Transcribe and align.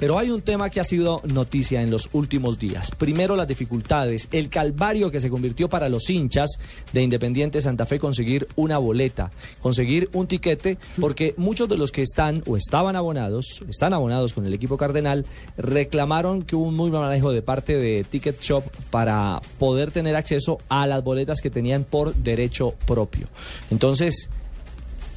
Pero 0.00 0.18
hay 0.18 0.30
un 0.30 0.40
tema 0.40 0.70
que 0.70 0.80
ha 0.80 0.84
sido 0.84 1.20
noticia 1.24 1.82
en 1.82 1.90
los 1.90 2.08
últimos 2.14 2.58
días. 2.58 2.90
Primero 2.90 3.36
las 3.36 3.46
dificultades, 3.46 4.28
el 4.32 4.48
calvario 4.48 5.10
que 5.10 5.20
se 5.20 5.28
convirtió 5.28 5.68
para 5.68 5.90
los 5.90 6.08
hinchas 6.08 6.58
de 6.94 7.02
Independiente 7.02 7.60
Santa 7.60 7.84
Fe 7.84 7.98
conseguir 7.98 8.48
una 8.56 8.78
boleta, 8.78 9.30
conseguir 9.60 10.08
un 10.14 10.26
tiquete, 10.26 10.78
porque 10.98 11.34
muchos 11.36 11.68
de 11.68 11.76
los 11.76 11.92
que 11.92 12.00
están 12.00 12.42
o 12.46 12.56
estaban 12.56 12.96
abonados, 12.96 13.60
están 13.68 13.92
abonados 13.92 14.32
con 14.32 14.46
el 14.46 14.54
equipo 14.54 14.78
cardenal, 14.78 15.26
reclamaron 15.58 16.40
que 16.40 16.56
hubo 16.56 16.68
un 16.68 16.76
muy 16.76 16.90
mal 16.90 17.02
manejo 17.02 17.30
de 17.30 17.42
parte 17.42 17.76
de 17.76 18.02
Ticket 18.04 18.40
Shop 18.40 18.64
para 18.90 19.42
poder 19.58 19.90
tener 19.90 20.16
acceso 20.16 20.60
a 20.70 20.86
las 20.86 21.04
boletas 21.04 21.42
que 21.42 21.50
tenían 21.50 21.84
por 21.84 22.14
derecho 22.14 22.74
propio. 22.86 23.28
Entonces, 23.70 24.30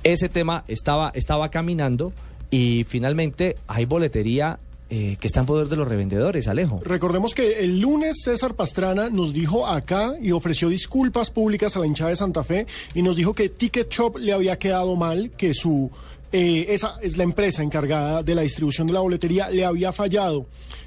ese 0.04 0.28
tema 0.28 0.66
estaba, 0.68 1.14
estaba 1.16 1.48
caminando 1.48 2.12
y 2.52 2.86
finalmente 2.90 3.56
hay 3.66 3.86
boletería 3.86 4.60
eh, 4.96 5.18
que 5.20 5.26
está 5.26 5.40
en 5.40 5.48
poder 5.48 5.70
de 5.70 5.76
los 5.76 5.88
revendedores, 5.88 6.48
Alejo. 6.48 6.80
Recordemos 6.84 7.34
que 7.34 7.62
el 7.62 7.80
lunes 7.80 8.18
César 8.24 8.54
Pastrana 8.54 9.10
nos 9.10 9.34
dijo 9.34 9.66
acá 9.66 10.14
y 10.22 10.32
ofreció 10.32 10.70
disculpas 10.70 11.32
públicas 11.32 11.76
a 11.76 11.80
la 11.80 11.88
hinchada 11.88 12.12
de 12.12 12.16
Santa 12.16 12.44
Fe 12.44 12.68
y 12.94 13.02
nos 13.02 13.16
dijo 13.16 13.34
que 13.34 13.50
Ticket 13.50 13.90
Shop 13.90 14.18
le 14.18 14.34
había 14.34 14.60
quedado 14.60 14.96
mal, 14.96 15.32
que 15.32 15.56
su 15.56 15.90
eh, 16.32 16.68
esa 16.70 16.98
es 17.02 17.18
la 17.18 17.24
empresa 17.24 17.64
encargada 17.64 18.22
de 18.22 18.36
la 18.36 18.44
distribución 18.44 18.86
de 18.86 18.94
la 18.94 19.00
boletería, 19.00 19.50
le 19.50 19.66
había 19.66 19.92
fallado. 19.92 20.46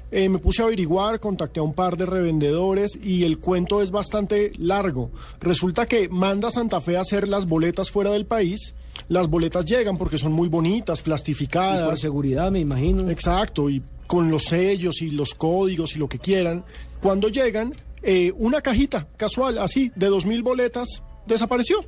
Eh, 0.09 0.29
me 0.29 0.39
puse 0.39 0.61
a 0.61 0.65
averiguar, 0.65 1.19
contacté 1.19 1.59
a 1.59 1.63
un 1.63 1.73
par 1.73 1.97
de 1.97 2.05
revendedores 2.05 2.97
y 3.03 3.25
el 3.25 3.39
cuento 3.39 3.81
es 3.81 3.91
bastante 3.91 4.53
largo. 4.57 5.11
Resulta 5.41 5.85
que 5.85 6.07
manda 6.07 6.49
Santa 6.49 6.79
Fe 6.79 6.95
a 6.95 7.01
hacer 7.01 7.27
las 7.27 7.45
boletas 7.45 7.91
fuera 7.91 8.11
del 8.11 8.25
país. 8.25 8.73
Las 9.09 9.27
boletas 9.27 9.65
llegan 9.65 9.97
porque 9.97 10.17
son 10.17 10.31
muy 10.31 10.47
bonitas, 10.47 11.01
plastificadas. 11.01 11.89
por 11.89 11.97
seguridad, 11.97 12.49
me 12.51 12.61
imagino. 12.61 13.09
Exacto, 13.09 13.69
y 13.69 13.81
con 14.07 14.31
los 14.31 14.43
sellos 14.43 15.01
y 15.01 15.11
los 15.11 15.33
códigos 15.33 15.95
y 15.95 15.99
lo 15.99 16.09
que 16.09 16.19
quieran. 16.19 16.65
Cuando 17.01 17.29
llegan, 17.29 17.75
eh, 18.01 18.33
una 18.37 18.61
cajita 18.61 19.07
casual, 19.17 19.57
así, 19.57 19.91
de 19.95 20.07
dos 20.07 20.25
mil 20.25 20.41
boletas, 20.41 21.03
desapareció. 21.25 21.85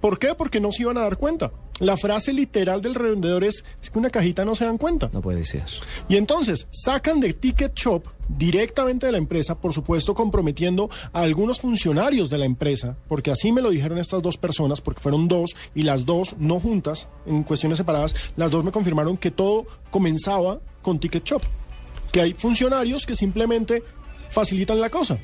¿Por 0.00 0.18
qué? 0.18 0.34
Porque 0.34 0.60
no 0.60 0.72
se 0.72 0.82
iban 0.82 0.96
a 0.98 1.02
dar 1.02 1.16
cuenta. 1.16 1.52
La 1.80 1.96
frase 1.96 2.32
literal 2.32 2.82
del 2.82 2.94
revendedor 2.94 3.44
es, 3.44 3.64
es 3.80 3.90
que 3.90 3.98
una 3.98 4.10
cajita 4.10 4.44
no 4.44 4.54
se 4.54 4.64
dan 4.64 4.78
cuenta. 4.78 5.10
No 5.12 5.20
puede 5.20 5.44
ser. 5.44 5.64
Y 6.08 6.16
entonces 6.16 6.66
sacan 6.70 7.20
de 7.20 7.32
Ticket 7.34 7.74
Shop 7.74 8.04
directamente 8.28 9.06
de 9.06 9.12
la 9.12 9.18
empresa, 9.18 9.58
por 9.58 9.72
supuesto 9.72 10.14
comprometiendo 10.14 10.90
a 11.12 11.22
algunos 11.22 11.60
funcionarios 11.60 12.30
de 12.30 12.38
la 12.38 12.44
empresa, 12.44 12.96
porque 13.08 13.30
así 13.30 13.52
me 13.52 13.62
lo 13.62 13.70
dijeron 13.70 13.98
estas 13.98 14.22
dos 14.22 14.36
personas, 14.36 14.80
porque 14.80 15.00
fueron 15.00 15.28
dos 15.28 15.56
y 15.74 15.82
las 15.82 16.04
dos 16.04 16.36
no 16.38 16.60
juntas, 16.60 17.08
en 17.26 17.42
cuestiones 17.42 17.78
separadas, 17.78 18.14
las 18.36 18.50
dos 18.50 18.64
me 18.64 18.72
confirmaron 18.72 19.16
que 19.16 19.30
todo 19.30 19.66
comenzaba 19.90 20.60
con 20.82 20.98
Ticket 20.98 21.24
Shop, 21.24 21.42
que 22.12 22.20
hay 22.20 22.34
funcionarios 22.34 23.06
que 23.06 23.14
simplemente 23.14 23.82
facilitan 24.30 24.80
la 24.80 24.90
cosa. 24.90 25.18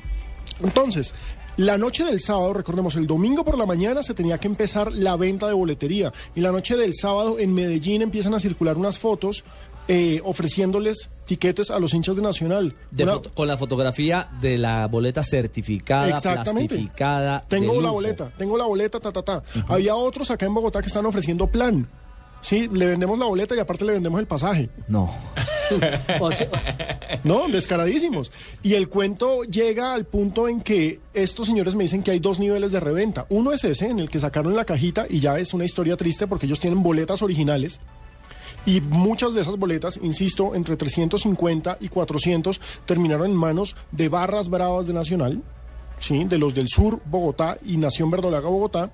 Entonces, 0.63 1.13
la 1.57 1.77
noche 1.77 2.03
del 2.03 2.19
sábado, 2.19 2.53
recordemos, 2.53 2.95
el 2.95 3.07
domingo 3.07 3.45
por 3.45 3.57
la 3.57 3.65
mañana 3.65 4.03
se 4.03 4.13
tenía 4.13 4.37
que 4.37 4.47
empezar 4.47 4.91
la 4.93 5.15
venta 5.15 5.47
de 5.47 5.53
boletería. 5.53 6.11
Y 6.35 6.41
la 6.41 6.51
noche 6.51 6.75
del 6.75 6.93
sábado 6.93 7.39
en 7.39 7.53
Medellín 7.53 8.01
empiezan 8.01 8.33
a 8.33 8.39
circular 8.39 8.77
unas 8.77 8.99
fotos 8.99 9.43
eh, 9.87 10.19
ofreciéndoles 10.23 11.09
tiquetes 11.25 11.69
a 11.69 11.79
los 11.79 11.93
hinchas 11.93 12.15
de 12.15 12.21
Nacional. 12.23 12.75
De 12.91 13.03
Una- 13.03 13.19
con 13.19 13.47
la 13.47 13.55
fotografía 13.55 14.27
de 14.41 14.57
la 14.57 14.87
boleta 14.87 15.21
certificada, 15.23 16.09
Exactamente. 16.09 16.69
plastificada. 16.75 17.41
Tengo 17.47 17.79
la 17.79 17.91
boleta, 17.91 18.31
tengo 18.37 18.57
la 18.57 18.65
boleta, 18.65 18.99
ta, 18.99 19.11
ta, 19.11 19.21
ta. 19.21 19.43
Había 19.67 19.95
otros 19.95 20.31
acá 20.31 20.45
en 20.47 20.55
Bogotá 20.55 20.81
que 20.81 20.87
están 20.87 21.05
ofreciendo 21.05 21.47
plan. 21.47 21.87
Sí, 22.41 22.69
le 22.71 22.85
vendemos 22.85 23.17
la 23.17 23.25
boleta 23.25 23.55
y 23.55 23.59
aparte 23.59 23.85
le 23.85 23.93
vendemos 23.93 24.19
el 24.19 24.27
pasaje. 24.27 24.69
No. 24.87 25.13
No, 27.23 27.47
descaradísimos. 27.47 28.31
Y 28.61 28.75
el 28.75 28.87
cuento 28.87 29.43
llega 29.43 29.95
al 29.95 30.05
punto 30.05 30.47
en 30.47 30.61
que 30.61 30.99
estos 31.13 31.47
señores 31.47 31.73
me 31.73 31.83
dicen 31.83 32.03
que 32.03 32.11
hay 32.11 32.19
dos 32.19 32.39
niveles 32.39 32.71
de 32.71 32.79
reventa. 32.79 33.25
Uno 33.29 33.51
es 33.51 33.63
ese, 33.63 33.87
en 33.87 33.97
el 33.97 34.09
que 34.09 34.19
sacaron 34.19 34.55
la 34.55 34.65
cajita 34.65 35.07
y 35.09 35.19
ya 35.19 35.39
es 35.39 35.55
una 35.55 35.65
historia 35.65 35.97
triste 35.97 36.27
porque 36.27 36.45
ellos 36.45 36.59
tienen 36.59 36.83
boletas 36.83 37.23
originales. 37.23 37.81
Y 38.65 38.81
muchas 38.81 39.33
de 39.33 39.41
esas 39.41 39.57
boletas, 39.57 39.99
insisto, 40.01 40.55
entre 40.55 40.75
350 40.75 41.77
y 41.79 41.89
400 41.89 42.59
terminaron 42.85 43.27
en 43.27 43.35
manos 43.35 43.75
de 43.91 44.09
barras 44.09 44.49
bravas 44.49 44.87
de 44.87 44.93
Nacional, 44.93 45.43
¿sí? 45.99 46.23
de 46.25 46.37
los 46.37 46.53
del 46.53 46.67
sur, 46.67 46.99
Bogotá 47.05 47.57
y 47.65 47.77
Nación 47.77 48.11
Verdolaga, 48.11 48.49
Bogotá. 48.49 48.91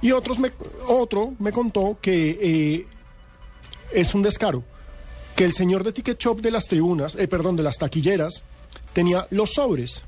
Y 0.00 0.12
otros 0.12 0.38
me, 0.38 0.52
otro 0.88 1.34
me 1.38 1.52
contó 1.52 1.98
que 2.00 2.38
eh, 2.40 2.86
es 3.92 4.14
un 4.14 4.22
descaro 4.22 4.62
que 5.38 5.44
el 5.44 5.52
señor 5.52 5.84
de 5.84 5.92
Ticket 5.92 6.18
Shop 6.18 6.40
de 6.40 6.50
las 6.50 6.64
tribunas, 6.64 7.14
eh, 7.14 7.28
perdón, 7.28 7.54
de 7.54 7.62
las 7.62 7.78
taquilleras, 7.78 8.42
tenía 8.92 9.28
los 9.30 9.50
sobres. 9.50 10.02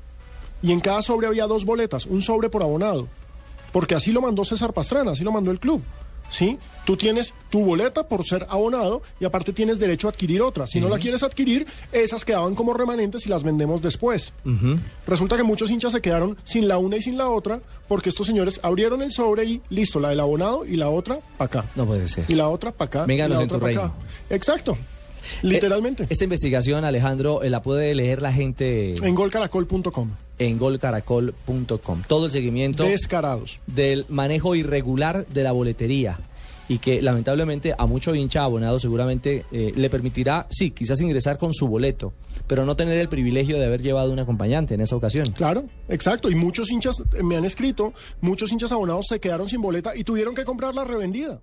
Y 0.61 0.73
en 0.73 0.81
cada 0.81 1.01
sobre 1.01 1.27
había 1.27 1.47
dos 1.47 1.63
boletas, 1.63 2.05
un 2.05 2.21
sobre 2.21 2.49
por 2.49 2.61
abonado. 2.61 3.07
Porque 3.71 3.95
así 3.95 4.11
lo 4.11 4.21
mandó 4.21 4.43
César 4.43 4.73
Pastrana, 4.73 5.11
así 5.11 5.23
lo 5.23 5.31
mandó 5.31 5.51
el 5.51 5.59
club. 5.59 5.81
¿Sí? 6.31 6.57
Tú 6.85 6.97
tienes 6.97 7.33
tu 7.49 7.63
boleta 7.63 8.07
por 8.07 8.25
ser 8.25 8.47
abonado 8.49 9.01
y 9.19 9.25
aparte 9.25 9.53
tienes 9.53 9.77
derecho 9.77 10.07
a 10.07 10.11
adquirir 10.11 10.41
otra. 10.41 10.65
Si 10.65 10.79
no 10.79 10.89
la 10.89 10.97
quieres 10.97 11.21
adquirir, 11.23 11.67
esas 11.91 12.25
quedaban 12.25 12.55
como 12.55 12.73
remanentes 12.73 13.25
y 13.27 13.29
las 13.29 13.43
vendemos 13.43 13.81
después. 13.81 14.33
Resulta 15.05 15.37
que 15.37 15.43
muchos 15.43 15.69
hinchas 15.69 15.91
se 15.91 16.01
quedaron 16.01 16.37
sin 16.43 16.67
la 16.67 16.77
una 16.77 16.97
y 16.97 17.01
sin 17.01 17.17
la 17.17 17.29
otra 17.29 17.61
porque 17.87 18.09
estos 18.09 18.25
señores 18.27 18.59
abrieron 18.63 19.01
el 19.01 19.11
sobre 19.11 19.45
y 19.45 19.61
listo, 19.69 19.99
la 19.99 20.09
del 20.09 20.21
abonado 20.21 20.65
y 20.65 20.77
la 20.77 20.89
otra 20.89 21.19
para 21.37 21.45
acá. 21.59 21.65
No 21.75 21.85
puede 21.85 22.07
ser. 22.07 22.25
Y 22.29 22.35
la 22.35 22.47
otra 22.47 22.71
para 22.71 22.87
acá. 22.87 23.05
Vénganos 23.05 23.37
y 23.37 23.39
la 23.39 23.45
otra 23.45 23.59
pa' 23.59 23.65
reino. 23.67 23.81
acá. 23.83 23.93
Exacto. 24.29 24.77
Literalmente. 25.41 26.03
Eh, 26.03 26.07
esta 26.09 26.23
investigación, 26.23 26.83
Alejandro, 26.85 27.43
eh, 27.43 27.49
la 27.49 27.61
puede 27.61 27.93
leer 27.93 28.21
la 28.21 28.33
gente 28.33 28.95
En 29.05 29.15
golcaracol.com. 29.15 30.09
en 30.41 30.57
golcaracol.com. 30.57 32.01
Todo 32.07 32.25
el 32.25 32.31
seguimiento 32.31 32.83
Descarados. 32.83 33.59
del 33.67 34.05
manejo 34.09 34.55
irregular 34.55 35.27
de 35.27 35.43
la 35.43 35.51
boletería 35.51 36.17
y 36.67 36.79
que 36.79 37.01
lamentablemente 37.01 37.75
a 37.77 37.85
mucho 37.85 38.15
hincha 38.15 38.43
abonado 38.43 38.79
seguramente 38.79 39.45
eh, 39.51 39.71
le 39.75 39.89
permitirá, 39.89 40.47
sí, 40.49 40.71
quizás 40.71 40.99
ingresar 40.99 41.37
con 41.37 41.53
su 41.53 41.67
boleto, 41.67 42.13
pero 42.47 42.65
no 42.65 42.75
tener 42.75 42.97
el 42.97 43.07
privilegio 43.07 43.59
de 43.59 43.65
haber 43.65 43.83
llevado 43.83 44.11
un 44.11 44.19
acompañante 44.19 44.73
en 44.73 44.81
esa 44.81 44.95
ocasión. 44.95 45.25
Claro, 45.35 45.65
exacto. 45.89 46.31
Y 46.31 46.35
muchos 46.35 46.71
hinchas 46.71 47.03
me 47.21 47.35
han 47.35 47.45
escrito, 47.45 47.93
muchos 48.21 48.51
hinchas 48.51 48.71
abonados 48.71 49.07
se 49.09 49.19
quedaron 49.19 49.47
sin 49.47 49.61
boleta 49.61 49.95
y 49.95 50.03
tuvieron 50.03 50.33
que 50.33 50.43
comprar 50.43 50.73
la 50.73 50.85
revendida. 50.85 51.41